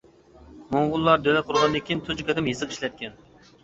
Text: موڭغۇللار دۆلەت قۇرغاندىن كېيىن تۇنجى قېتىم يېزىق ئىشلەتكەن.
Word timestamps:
موڭغۇللار 0.75 1.23
دۆلەت 1.27 1.47
قۇرغاندىن 1.51 1.87
كېيىن 1.91 2.05
تۇنجى 2.09 2.29
قېتىم 2.33 2.53
يېزىق 2.53 2.79
ئىشلەتكەن. 2.79 3.27